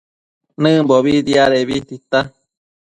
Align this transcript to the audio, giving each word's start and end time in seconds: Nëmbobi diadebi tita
Nëmbobi 0.61 1.13
diadebi 1.27 1.77
tita 1.87 2.19